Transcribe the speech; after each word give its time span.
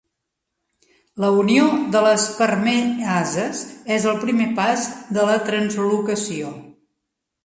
La 1.23 1.27
unió 1.41 1.65
de 1.95 1.99
les 2.05 2.23
permeases 2.39 3.61
és 3.97 4.07
el 4.13 4.17
primer 4.23 4.47
pas 4.61 4.87
de 5.19 5.27
la 5.31 5.37
translocació. 5.51 6.51